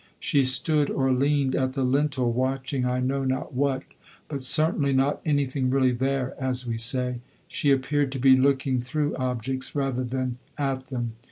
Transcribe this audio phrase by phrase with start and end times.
[0.19, 3.83] She stood or leaned at the lintel, watching I know not what,
[4.27, 7.19] but certainly not anything really there, as we say.
[7.47, 11.13] She appeared to be looking through objects rather than at them.